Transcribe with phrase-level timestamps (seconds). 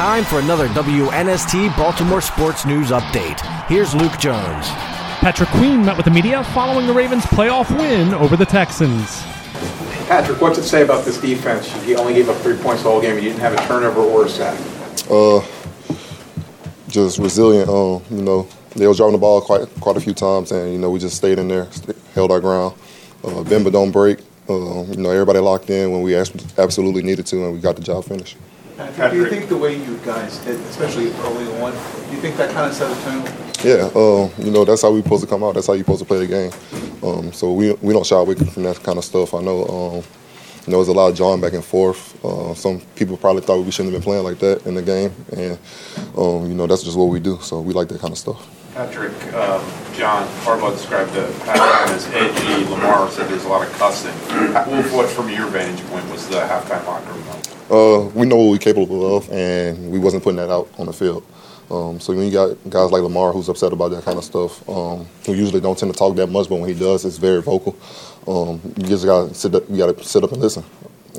[0.00, 3.38] time for another WNST Baltimore Sports News Update.
[3.66, 4.66] Here's Luke Jones.
[5.20, 9.20] Patrick Queen met with the media following the Ravens' playoff win over the Texans.
[10.08, 11.70] Patrick, what's it say about this defense?
[11.84, 13.16] He only gave up three points the whole game.
[13.16, 14.58] You didn't have a turnover or a sack.
[15.10, 15.46] Uh,
[16.88, 17.68] just resilient.
[17.68, 20.78] Um, you know, they was dropping the ball quite quite a few times, and you
[20.78, 21.68] know we just stayed in there,
[22.14, 22.74] held our ground.
[23.22, 24.20] Uh, bend but don't break.
[24.48, 27.82] Uh, you know, everybody locked in when we absolutely needed to, and we got the
[27.82, 28.38] job finished.
[28.80, 32.36] Patrick, do you think the way you guys hit, especially early on, do you think
[32.36, 33.22] that kind of set a tone?
[33.62, 35.54] Yeah, uh, you know that's how we're supposed to come out.
[35.54, 36.52] That's how you're supposed to play the game.
[37.02, 39.34] Um, so we we don't shy away from that kind of stuff.
[39.34, 39.64] I know.
[39.64, 40.04] Um,
[40.66, 42.22] you know, there's a lot of jawing back and forth.
[42.24, 45.12] Uh, some people probably thought we shouldn't have been playing like that in the game,
[45.32, 45.58] and
[46.16, 47.38] um, you know that's just what we do.
[47.42, 48.59] So we like that kind of stuff.
[48.80, 49.62] Patrick, um,
[49.92, 52.64] John Harbaugh described the halftime as edgy.
[52.70, 54.14] Lamar said there's a lot of cussing.
[54.72, 57.46] Wolf, what from your vantage point was the halftime locker room like?
[57.70, 60.94] Uh, we know what we're capable of, and we wasn't putting that out on the
[60.94, 61.22] field.
[61.70, 64.66] Um, so when you got guys like Lamar who's upset about that kind of stuff,
[64.66, 67.42] um, who usually don't tend to talk that much, but when he does, it's very
[67.42, 67.76] vocal.
[68.26, 70.64] Um, you just gotta sit up, you gotta sit up and listen.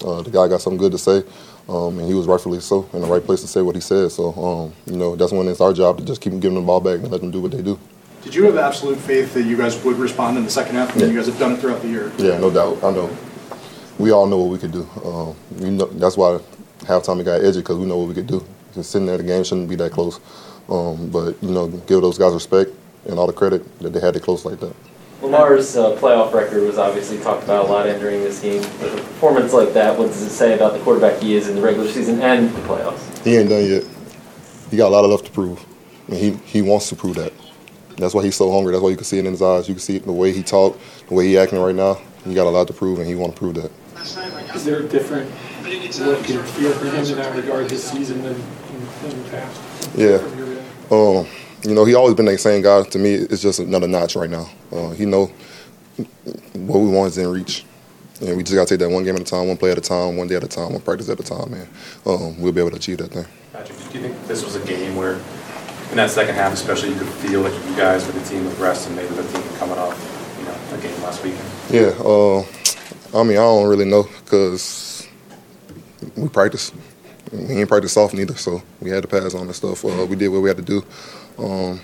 [0.04, 1.24] Uh, the guy got something good to say,
[1.70, 4.12] um, and he was rightfully so in the right place to say what he said.
[4.12, 6.68] So um, you know that's when it's our job to just keep giving them the
[6.68, 7.80] ball back and let them do what they do.
[8.24, 10.96] Did you have absolute faith that you guys would respond in the second half?
[10.96, 11.08] Yeah.
[11.08, 12.12] You guys have done it throughout the year.
[12.18, 12.84] Yeah, no doubt.
[12.84, 13.10] I know.
[13.98, 14.88] We all know what we could do.
[15.04, 16.40] Um, we know, that's why
[16.82, 18.46] halftime it got edgy because we know what we could do.
[18.74, 20.20] Just sitting there, the game shouldn't be that close.
[20.70, 22.72] Um, but you know, give those guys respect
[23.08, 24.76] and all the credit that they had it close like that.
[25.22, 28.62] Lamar's uh, playoff record was obviously talked about a lot entering this game.
[28.62, 31.56] With a performance like that, what does it say about the quarterback he is in
[31.56, 33.24] the regular season and the playoffs?
[33.24, 33.84] He ain't done yet.
[34.72, 35.64] He got a lot of left to prove,
[36.08, 37.32] and he he wants to prove that.
[37.98, 38.72] That's why he's so hungry.
[38.72, 39.68] That's why you can see it in his eyes.
[39.68, 40.76] You can see it in the way he talk,
[41.08, 42.02] the way he acting right now.
[42.26, 43.72] He got a lot to prove, and he want to prove that.
[44.56, 45.30] Is there a different
[46.00, 48.34] look and feel for him in that regard this season than,
[49.04, 49.90] than the past?
[49.96, 50.16] Yeah.
[50.90, 51.28] Um,
[51.62, 52.82] you know, he always been that same guy.
[52.82, 54.50] To me, it's just another notch right now.
[54.72, 55.32] Uh, he know
[56.54, 57.66] what we want is in reach.
[58.22, 59.80] And we just got to take that one game at a time, one play at
[59.80, 61.68] a time, one day at a time, one practice at a time, and
[62.06, 63.26] um, we'll be able to achieve that thing.
[63.52, 65.14] Patrick, do you think this was a game where,
[65.90, 68.60] in that second half especially, you could feel like you guys were the team with
[68.60, 69.98] rest and maybe the team coming off,
[70.40, 71.50] you know, a game last weekend?
[71.72, 71.94] Yeah.
[72.00, 72.42] Uh,
[73.20, 75.08] I mean, I don't really know because
[76.16, 76.72] we practice.
[77.32, 79.84] We ain't practice soft neither, so we had to pass on the stuff.
[79.84, 80.84] Uh, we did what we had to do.
[81.38, 81.80] Um,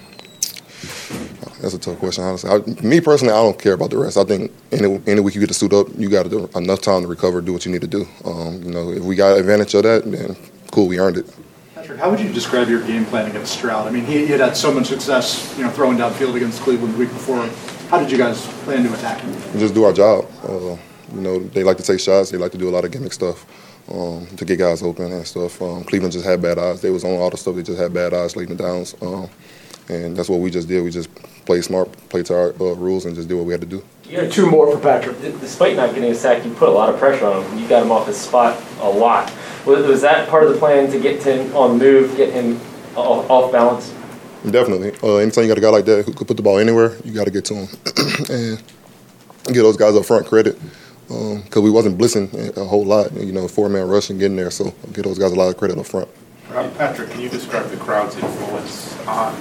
[1.62, 2.50] that's a tough question, honestly.
[2.50, 4.18] I, me personally, I don't care about the rest.
[4.18, 6.82] I think any, any week you get to suit up, you got to do enough
[6.82, 8.06] time to recover, do what you need to do.
[8.26, 10.36] Um, you know, if we got advantage of that, then
[10.72, 11.34] cool, we earned it.
[11.76, 13.88] Patrick, how would you describe your game plan against Stroud?
[13.88, 16.94] I mean, he, he had had so much success, you know, throwing downfield against Cleveland
[16.94, 17.48] the week before.
[17.90, 19.60] How did you guys plan to attack him?
[19.60, 20.26] Just do our job.
[20.44, 20.78] Uh,
[21.14, 22.32] you know, they like to take shots.
[22.32, 23.46] They like to do a lot of gimmick stuff
[23.90, 25.62] um, to get guys open and stuff.
[25.62, 26.82] Um, Cleveland just had bad eyes.
[26.82, 27.56] They was on all the stuff.
[27.56, 28.96] They just had bad eyes in the downs.
[29.02, 29.30] Um,
[29.90, 30.84] and that's what we just did.
[30.84, 31.14] We just
[31.46, 33.84] played smart, played to our uh, rules, and just did what we had to do.
[34.06, 35.20] You got two more for Patrick.
[35.22, 37.60] Despite not getting a sack, you put a lot of pressure on him.
[37.60, 39.32] You got him off his spot a lot.
[39.66, 42.60] Was that part of the plan to get him on move, get him
[42.96, 43.94] off balance?
[44.50, 44.94] Definitely.
[45.04, 47.14] Uh, anytime you got a guy like that who could put the ball anywhere, you
[47.14, 47.68] got to get to him
[48.30, 48.64] and
[49.48, 50.58] give those guys up front credit
[51.08, 53.12] because um, we wasn't blitzing a whole lot.
[53.14, 55.50] You know, four man rush and getting there, so I'll give those guys a lot
[55.50, 56.08] of credit up front.
[56.50, 59.36] Patrick, can you describe the crowd's influence on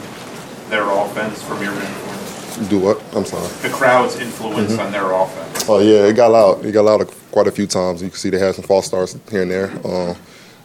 [0.68, 3.02] their offense from your vantage Do what?
[3.14, 3.48] I'm sorry.
[3.62, 4.80] The crowd's influence mm-hmm.
[4.80, 5.68] on their offense.
[5.68, 6.64] Oh yeah, it got loud.
[6.64, 8.02] It got loud quite a few times.
[8.02, 9.70] You can see they had some false starts here and there.
[9.86, 10.16] Um,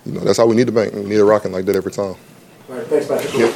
[0.06, 0.94] you know, that's how we need to bank.
[0.94, 2.16] We need a rocking like that every time.
[2.70, 3.34] All right, thanks, Patrick.
[3.34, 3.48] Yeah,